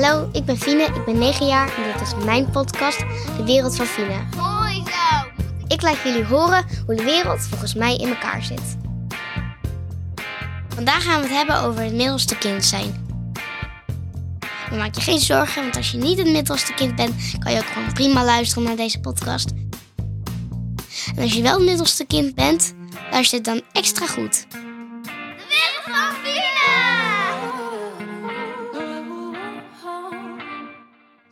Hallo, 0.00 0.28
ik 0.32 0.44
ben 0.44 0.58
Fine, 0.58 0.82
ik 0.82 1.04
ben 1.04 1.18
9 1.18 1.46
jaar 1.46 1.76
en 1.76 1.92
dit 1.92 2.00
is 2.00 2.24
mijn 2.24 2.50
podcast, 2.50 2.98
De 3.36 3.44
Wereld 3.44 3.76
van 3.76 3.86
Fine. 3.86 4.24
Mooi 4.36 4.74
zo. 4.74 5.28
Ik 5.68 5.82
laat 5.82 6.02
jullie 6.04 6.24
horen 6.24 6.66
hoe 6.86 6.94
de 6.94 7.04
wereld 7.04 7.40
volgens 7.40 7.74
mij 7.74 7.96
in 7.96 8.08
elkaar 8.08 8.42
zit. 8.42 8.76
Vandaag 10.68 11.04
gaan 11.04 11.20
we 11.20 11.26
het 11.26 11.36
hebben 11.36 11.60
over 11.60 11.82
het 11.82 11.92
middelste 11.92 12.38
kind 12.38 12.64
zijn. 12.64 13.06
Maar 14.70 14.78
maak 14.78 14.94
je 14.94 15.00
geen 15.00 15.18
zorgen, 15.18 15.62
want 15.62 15.76
als 15.76 15.90
je 15.90 15.98
niet 15.98 16.18
het 16.18 16.30
middelste 16.30 16.74
kind 16.74 16.96
bent, 16.96 17.14
kan 17.38 17.52
je 17.52 17.58
ook 17.58 17.66
gewoon 17.66 17.92
prima 17.92 18.24
luisteren 18.24 18.64
naar 18.64 18.76
deze 18.76 19.00
podcast. 19.00 19.52
En 21.16 21.22
als 21.22 21.32
je 21.32 21.42
wel 21.42 21.54
het 21.54 21.64
middelste 21.64 22.04
kind 22.04 22.34
bent, 22.34 22.74
luister 23.10 23.42
dan 23.42 23.62
extra 23.72 24.06
goed. 24.06 24.46
De 24.50 24.58
wereld 25.48 25.82
van 25.84 26.16
Fine. 26.24 26.47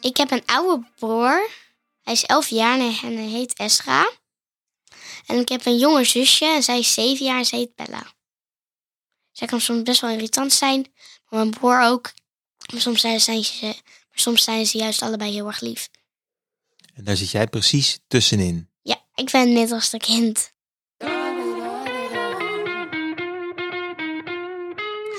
Ik 0.06 0.16
heb 0.16 0.30
een 0.30 0.46
oude 0.46 0.86
broer. 0.96 1.50
Hij 2.00 2.12
is 2.12 2.24
11 2.24 2.48
jaar 2.48 2.78
en 2.78 3.16
hij 3.16 3.28
heet 3.28 3.54
Esra. 3.54 4.10
En 5.26 5.38
ik 5.38 5.48
heb 5.48 5.66
een 5.66 5.78
jonger 5.78 6.06
zusje 6.06 6.44
en 6.44 6.62
zij 6.62 6.78
is 6.78 6.94
7 6.94 7.26
jaar 7.26 7.38
en 7.38 7.44
zij 7.44 7.58
heet 7.58 7.74
Bella. 7.74 8.12
Zij 9.32 9.46
kan 9.46 9.60
soms 9.60 9.82
best 9.82 10.00
wel 10.00 10.10
irritant 10.10 10.52
zijn, 10.52 10.92
maar 11.28 11.40
mijn 11.40 11.50
broer 11.50 11.82
ook. 11.82 12.12
Maar 12.72 12.80
soms 12.80 13.00
zijn 13.00 13.20
ze, 13.20 13.32
maar 13.60 13.74
soms 14.14 14.44
zijn 14.44 14.66
ze 14.66 14.78
juist 14.78 15.02
allebei 15.02 15.32
heel 15.32 15.46
erg 15.46 15.60
lief. 15.60 15.88
En 16.94 17.04
daar 17.04 17.16
zit 17.16 17.30
jij 17.30 17.46
precies 17.46 17.98
tussenin. 18.08 18.70
Ja, 18.82 19.02
ik 19.14 19.30
ben 19.30 19.40
het 19.40 19.50
middelste 19.50 19.96
kind. 19.96 20.52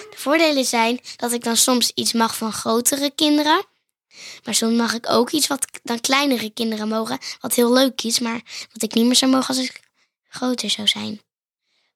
De 0.10 0.16
voordelen 0.16 0.66
zijn 0.66 1.00
dat 1.16 1.32
ik 1.32 1.44
dan 1.44 1.58
soms 1.58 1.92
iets 1.94 2.14
mag 2.14 2.38
van 2.38 2.54
grotere 2.54 3.12
kinderen. 3.16 3.76
Maar 4.44 4.54
soms 4.54 4.76
mag 4.76 4.94
ik 4.94 5.10
ook 5.10 5.32
iets 5.32 5.48
wat 5.48 5.68
dan 5.84 6.00
kleinere 6.00 6.50
kinderen 6.50 6.88
mogen. 6.88 7.18
Wat 7.40 7.54
heel 7.54 7.74
leuk 7.74 8.02
is, 8.02 8.20
maar 8.20 8.42
wat 8.74 8.84
ik 8.84 8.94
niet 8.94 9.06
meer 9.06 9.16
zou 9.16 9.32
mogen 9.32 9.48
als 9.48 9.66
ik 9.66 9.80
groter 10.28 10.70
zou 10.70 10.88
zijn. 10.88 11.22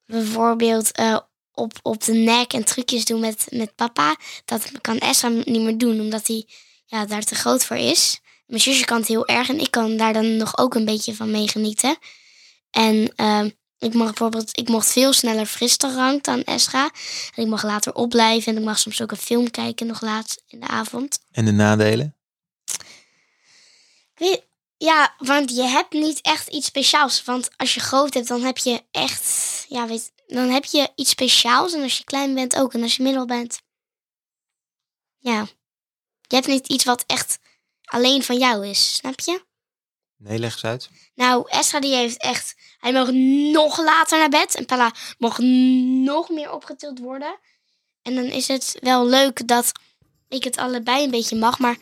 Bijvoorbeeld 0.05 0.91
eh, 0.91 1.17
op, 1.51 1.73
op 1.81 2.03
de 2.03 2.13
nek 2.13 2.53
en 2.53 2.65
trucjes 2.65 3.05
doen 3.05 3.19
met, 3.19 3.45
met 3.49 3.75
papa. 3.75 4.15
Dat 4.45 4.71
kan 4.81 4.97
Esra 4.97 5.27
niet 5.27 5.61
meer 5.61 5.77
doen, 5.77 5.99
omdat 5.99 6.27
hij 6.27 6.45
ja, 6.85 7.05
daar 7.05 7.23
te 7.23 7.35
groot 7.35 7.65
voor 7.65 7.77
is. 7.77 8.19
Mijn 8.45 8.61
zusje 8.61 8.85
kan 8.85 8.97
het 8.97 9.07
heel 9.07 9.27
erg 9.27 9.49
en 9.49 9.59
ik 9.59 9.71
kan 9.71 9.97
daar 9.97 10.13
dan 10.13 10.37
nog 10.37 10.57
ook 10.57 10.75
een 10.75 10.85
beetje 10.85 11.15
van 11.15 11.31
meegenieten. 11.31 11.97
En 12.71 13.13
ehm, 13.15 13.49
ik 13.81 13.93
mag 13.93 14.07
bijvoorbeeld, 14.07 14.57
ik 14.57 14.67
mocht 14.69 14.91
veel 14.91 15.13
sneller 15.13 15.45
frisdrank 15.45 16.23
dan 16.23 16.43
Esra. 16.43 16.83
En 17.35 17.43
ik 17.43 17.47
mag 17.49 17.63
later 17.63 17.93
opblijven 17.95 18.51
en 18.51 18.59
ik 18.59 18.65
mag 18.65 18.79
soms 18.79 19.01
ook 19.01 19.11
een 19.11 19.17
film 19.17 19.51
kijken 19.51 19.87
nog 19.87 20.01
laat 20.01 20.43
in 20.47 20.59
de 20.59 20.67
avond. 20.67 21.19
En 21.31 21.45
de 21.45 21.51
nadelen? 21.51 22.15
Weet- 24.15 24.49
Ja, 24.77 25.15
want 25.17 25.49
je 25.55 25.63
hebt 25.63 25.93
niet 25.93 26.21
echt 26.21 26.47
iets 26.47 26.67
speciaals. 26.67 27.23
Want 27.23 27.49
als 27.57 27.73
je 27.73 27.79
groot 27.79 28.13
hebt, 28.13 28.27
dan 28.27 28.41
heb 28.43 28.57
je 28.57 28.83
echt, 28.91 29.65
ja, 29.69 29.87
weet, 29.87 30.11
dan 30.27 30.49
heb 30.49 30.65
je 30.65 30.89
iets 30.95 31.09
speciaals. 31.09 31.73
En 31.73 31.81
als 31.81 31.97
je 31.97 32.03
klein 32.03 32.33
bent 32.33 32.55
ook. 32.55 32.73
En 32.73 32.81
als 32.83 32.95
je 32.95 33.03
middel 33.03 33.25
bent, 33.25 33.61
ja, 35.17 35.47
je 36.27 36.35
hebt 36.35 36.47
niet 36.47 36.67
iets 36.67 36.83
wat 36.83 37.03
echt 37.07 37.39
alleen 37.83 38.23
van 38.23 38.37
jou 38.37 38.67
is, 38.67 38.93
snap 38.95 39.19
je? 39.19 39.45
Nee, 40.23 40.39
leg 40.39 40.53
eens 40.53 40.63
uit. 40.63 40.89
Nou, 41.15 41.49
Esra 41.49 41.79
die 41.79 41.95
heeft 41.95 42.17
echt, 42.17 42.55
hij 42.79 42.93
mag 42.93 43.11
nog 43.51 43.77
later 43.77 44.17
naar 44.17 44.29
bed. 44.29 44.55
En 44.55 44.65
Pella 44.65 44.93
mag 45.17 45.37
nog 46.03 46.29
meer 46.29 46.51
opgetild 46.51 46.99
worden. 46.99 47.39
En 48.01 48.15
dan 48.15 48.23
is 48.23 48.47
het 48.47 48.77
wel 48.81 49.05
leuk 49.07 49.47
dat 49.47 49.71
ik 50.27 50.43
het 50.43 50.57
allebei 50.57 51.03
een 51.03 51.11
beetje 51.11 51.35
mag. 51.35 51.59
Maar 51.59 51.77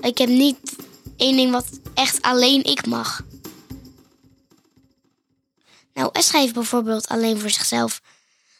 ik 0.00 0.18
heb 0.18 0.28
niet 0.28 0.76
één 1.16 1.36
ding 1.36 1.50
wat 1.50 1.80
echt 1.94 2.22
alleen 2.22 2.64
ik 2.64 2.86
mag. 2.86 3.24
Nou, 5.94 6.10
Esra 6.12 6.38
heeft 6.38 6.54
bijvoorbeeld 6.54 7.08
alleen 7.08 7.40
voor 7.40 7.50
zichzelf 7.50 8.00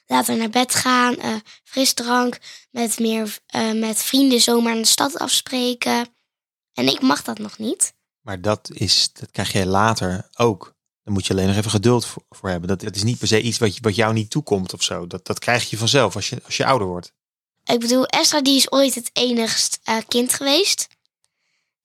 later 0.06 0.36
naar 0.36 0.50
bed 0.50 0.74
gaan. 0.74 1.16
eh 1.16 1.34
frisdrank, 1.64 2.38
met, 2.70 2.98
meer, 2.98 3.38
eh, 3.46 3.72
met 3.72 4.02
vrienden 4.02 4.40
zomaar 4.40 4.74
in 4.74 4.82
de 4.82 4.88
stad 4.88 5.18
afspreken. 5.18 6.06
En 6.74 6.86
ik 6.88 7.00
mag 7.00 7.22
dat 7.22 7.38
nog 7.38 7.58
niet. 7.58 7.92
Maar 8.20 8.40
dat, 8.40 8.70
is, 8.72 9.12
dat 9.12 9.30
krijg 9.30 9.52
je 9.52 9.66
later 9.66 10.28
ook. 10.36 10.74
Dan 11.04 11.12
moet 11.12 11.26
je 11.26 11.32
alleen 11.32 11.46
nog 11.46 11.56
even 11.56 11.70
geduld 11.70 12.06
voor, 12.28 12.48
hebben. 12.48 12.68
Dat, 12.68 12.80
dat 12.80 12.96
is 12.96 13.02
niet 13.02 13.18
per 13.18 13.28
se 13.28 13.40
iets 13.40 13.58
wat, 13.58 13.74
je, 13.74 13.80
wat 13.82 13.94
jou 13.94 14.12
niet 14.12 14.30
toekomt 14.30 14.74
of 14.74 14.82
zo. 14.82 15.06
Dat, 15.06 15.26
dat 15.26 15.38
krijg 15.38 15.70
je 15.70 15.76
vanzelf 15.78 16.14
als 16.14 16.28
je, 16.28 16.40
als 16.44 16.56
je 16.56 16.66
ouder 16.66 16.86
wordt. 16.86 17.12
Ik 17.64 17.80
bedoel, 17.80 18.06
Esra 18.06 18.42
die 18.42 18.56
is 18.56 18.72
ooit 18.72 18.94
het 18.94 19.10
enigst 19.12 19.80
eh, 19.82 19.96
kind 20.08 20.32
geweest. 20.32 20.88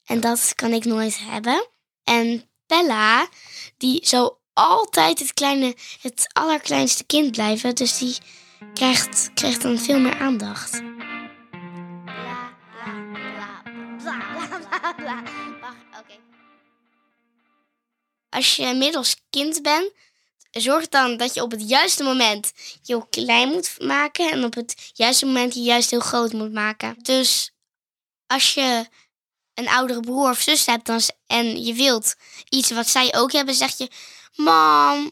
En 0.05 0.19
dat 0.19 0.53
kan 0.55 0.71
ik 0.71 0.85
nooit 0.85 1.19
hebben. 1.19 1.67
En 2.03 2.49
Bella, 2.67 3.27
die 3.77 4.07
zou 4.07 4.33
altijd 4.53 5.19
het, 5.19 5.33
kleine, 5.33 5.75
het 6.01 6.27
allerkleinste 6.33 7.03
kind 7.03 7.31
blijven. 7.31 7.75
Dus 7.75 7.97
die 7.97 8.15
krijgt, 8.73 9.31
krijgt 9.33 9.61
dan 9.61 9.77
veel 9.77 9.99
meer 9.99 10.19
aandacht. 10.19 10.81
Oké. 15.99 16.13
Als 18.29 18.55
je 18.55 18.73
middels 18.73 19.15
kind 19.29 19.61
bent, 19.61 19.91
zorg 20.51 20.87
dan 20.87 21.17
dat 21.17 21.33
je 21.33 21.41
op 21.41 21.51
het 21.51 21.69
juiste 21.69 22.03
moment 22.03 22.53
je 22.81 23.09
klein 23.09 23.49
moet 23.49 23.75
maken. 23.79 24.31
En 24.31 24.43
op 24.43 24.53
het 24.53 24.91
juiste 24.93 25.25
moment 25.25 25.53
je 25.53 25.61
juist 25.61 25.89
heel 25.89 25.99
groot 25.99 26.33
moet 26.33 26.53
maken. 26.53 26.95
Dus 27.01 27.51
als 28.27 28.53
je 28.53 28.87
een 29.53 29.69
oudere 29.69 29.99
broer 29.99 30.29
of 30.29 30.41
zus 30.41 30.65
hebt 30.65 30.85
dan, 30.85 31.01
en 31.27 31.63
je 31.63 31.73
wilt 31.73 32.15
iets 32.49 32.71
wat 32.71 32.87
zij 32.87 33.15
ook 33.15 33.31
hebben, 33.31 33.55
zeg 33.55 33.77
je: 33.77 33.89
Mam, 34.35 35.11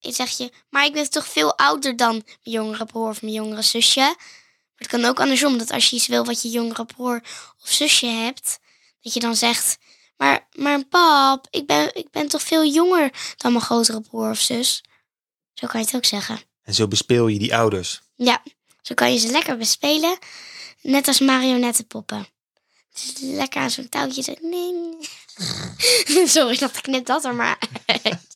zeg 0.00 0.36
je, 0.36 0.52
maar 0.70 0.84
ik 0.84 0.92
ben 0.92 1.10
toch 1.10 1.26
veel 1.26 1.56
ouder 1.56 1.96
dan 1.96 2.12
mijn 2.12 2.26
jongere 2.42 2.84
broer 2.84 3.08
of 3.08 3.22
mijn 3.22 3.34
jongere 3.34 3.62
zusje. 3.62 4.00
Maar 4.00 4.88
het 4.88 5.00
kan 5.00 5.04
ook 5.04 5.20
andersom, 5.20 5.58
dat 5.58 5.70
als 5.70 5.90
je 5.90 5.96
iets 5.96 6.06
wil 6.06 6.24
wat 6.24 6.42
je 6.42 6.48
jongere 6.48 6.84
broer 6.84 7.20
of 7.62 7.70
zusje 7.70 8.06
hebt, 8.06 8.58
dat 9.00 9.14
je 9.14 9.20
dan 9.20 9.36
zegt: 9.36 9.78
Maar, 10.18 10.48
maar 10.52 10.84
pap, 10.84 11.46
ik 11.50 11.66
ben, 11.66 11.94
ik 11.94 12.10
ben 12.10 12.28
toch 12.28 12.42
veel 12.42 12.64
jonger 12.64 13.34
dan 13.36 13.52
mijn 13.52 13.64
grotere 13.64 14.00
broer 14.00 14.30
of 14.30 14.38
zus. 14.38 14.82
Zo 15.54 15.66
kan 15.66 15.80
je 15.80 15.86
het 15.86 15.96
ook 15.96 16.04
zeggen. 16.04 16.40
En 16.62 16.74
zo 16.74 16.88
bespeel 16.88 17.28
je 17.28 17.38
die 17.38 17.56
ouders. 17.56 18.00
Ja, 18.14 18.42
zo 18.82 18.94
kan 18.94 19.12
je 19.12 19.18
ze 19.18 19.30
lekker 19.30 19.56
bespelen. 19.56 20.18
Net 20.82 21.06
als 21.06 21.20
marionettenpoppen. 21.20 22.26
Dus 22.92 23.14
lekker 23.18 23.60
aan 23.60 23.70
zo'n 23.70 23.88
touwtje. 23.88 24.22
Zo, 24.22 24.34
nee, 24.40 24.72
nee. 24.72 26.26
Sorry 26.28 26.58
dat 26.58 26.76
ik 26.76 26.82
knip 26.82 27.06
dat 27.06 27.24
er 27.24 27.34
maar 27.34 27.58
uit. 27.86 28.26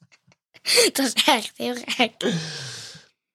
Dat 0.93 1.07
is 1.15 1.25
echt 1.25 1.53
heel 1.57 1.77
gek. 1.87 2.35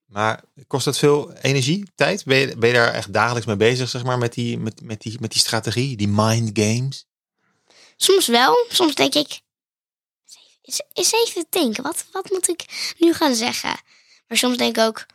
Maar 0.06 0.44
kost 0.68 0.86
dat 0.86 0.98
veel 0.98 1.34
energie, 1.34 1.86
tijd? 1.96 2.26
Ben 2.26 2.38
je, 2.38 2.58
ben 2.58 2.70
je 2.70 2.76
daar 2.76 2.94
echt 2.94 3.14
dagelijks 3.14 3.48
mee 3.48 3.56
bezig, 3.56 3.90
zeg 3.90 4.04
maar, 4.04 4.18
met 4.18 4.34
die, 4.34 4.58
met, 4.58 4.82
met 4.82 5.02
die, 5.02 5.18
met 5.20 5.32
die 5.32 5.42
strategie, 5.42 5.98
die 5.98 6.08
mind 6.08 6.50
games? 6.54 7.06
Soms 7.98 8.28
wel, 8.28 8.66
soms 8.70 8.96
denk 8.96 9.16
ik. 9.16 9.40
Eens 10.94 11.12
even 11.12 11.46
denken, 11.50 11.84
wat, 11.84 12.06
wat 12.12 12.30
moet 12.30 12.50
ik 12.50 12.94
nu 12.98 13.14
gaan 13.14 13.36
zeggen? 13.36 13.76
Maar 14.28 14.38
soms 14.38 14.58
denk 14.58 14.78
ik 14.78 14.84
ook, 14.84 15.06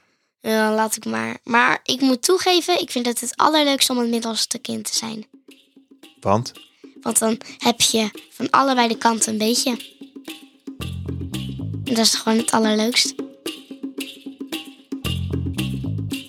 ja, 0.41 0.75
laat 0.75 0.97
ik 0.97 1.05
maar. 1.05 1.39
Maar 1.45 1.81
ik 1.83 2.01
moet 2.01 2.23
toegeven, 2.23 2.81
ik 2.81 2.91
vind 2.91 3.07
het 3.07 3.21
het 3.21 3.37
allerleukste 3.37 3.93
om 3.93 3.99
het 3.99 4.09
middelste 4.09 4.59
kind 4.59 4.91
te 4.91 4.97
zijn. 4.97 5.27
Want 6.21 6.53
Want 7.01 7.19
dan 7.19 7.41
heb 7.59 7.81
je 7.81 8.11
van 8.31 8.51
allebei 8.51 8.89
de 8.89 8.99
kanten 8.99 9.33
een 9.33 9.39
beetje. 9.39 9.71
En 11.85 11.95
dat 11.95 11.99
is 11.99 12.15
gewoon 12.15 12.39
het 12.39 12.51
allerleukst. 12.51 13.15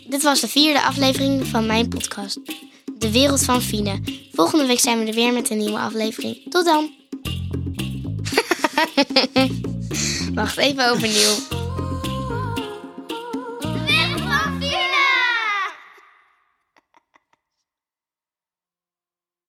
Dit 0.08 0.24
was 0.24 0.40
de 0.40 0.47
vierde 0.47 0.81
aflevering 0.81 1.47
van 1.47 1.66
mijn 1.66 1.90
podcast. 1.90 2.40
De 3.03 3.11
wereld 3.11 3.44
van 3.44 3.61
Fine. 3.61 4.02
Volgende 4.34 4.66
week 4.66 4.79
zijn 4.79 5.00
we 5.00 5.05
er 5.05 5.14
weer 5.14 5.34
met 5.34 5.50
een 5.50 5.58
nieuwe 5.58 5.79
aflevering. 5.79 6.38
Tot 6.50 6.66
dan. 6.66 6.91
Wacht 10.35 10.58
even 10.58 10.91
overnieuw. 10.91 11.63